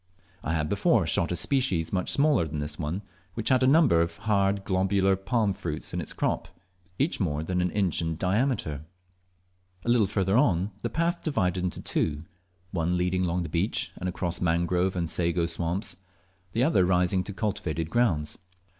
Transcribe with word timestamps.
I 0.43 0.53
had 0.53 0.67
before 0.67 1.05
shot 1.05 1.31
a 1.31 1.35
species 1.35 1.93
much 1.93 2.09
smaller 2.11 2.47
than 2.47 2.57
this 2.57 2.79
one, 2.79 3.03
which 3.35 3.49
had 3.49 3.61
a 3.61 3.67
number 3.67 4.01
of 4.01 4.17
hard 4.17 4.63
globular 4.63 5.15
palm 5.15 5.53
fruits 5.53 5.93
in 5.93 6.01
its 6.01 6.11
crop, 6.11 6.47
each 6.97 7.19
more 7.19 7.43
than 7.43 7.61
an 7.61 7.69
inch 7.69 8.01
in 8.01 8.15
diameter. 8.15 8.83
A 9.85 9.89
little 9.89 10.07
further 10.07 10.71
the 10.81 10.89
path 10.89 11.21
divided 11.21 11.65
into 11.65 11.81
two, 11.83 12.23
one 12.71 12.97
leading 12.97 13.25
along 13.25 13.43
the 13.43 13.47
beach, 13.49 13.91
and 13.95 14.09
across 14.09 14.41
mangrove 14.41 14.95
and 14.95 15.07
sago 15.07 15.45
swamps 15.45 15.97
the 16.53 16.63
other 16.63 16.83
rising 16.83 17.23
to 17.25 17.31
cultivated 17.31 17.91
grounds. 17.91 18.39